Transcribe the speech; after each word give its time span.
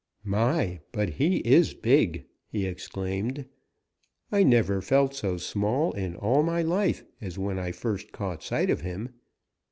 "My, 0.23 0.79
but 0.91 1.09
he 1.21 1.41
is 1.41 1.75
big!" 1.75 2.25
he 2.47 2.65
exclaimed. 2.65 3.45
"I 4.31 4.41
never 4.41 4.81
felt 4.81 5.13
so 5.13 5.37
small 5.37 5.91
in 5.91 6.15
all 6.15 6.41
my 6.41 6.63
life 6.63 7.03
as 7.21 7.37
when 7.37 7.59
I 7.59 7.71
first 7.71 8.11
caught 8.11 8.41
sight 8.41 8.71
of 8.71 8.81
him. 8.81 9.09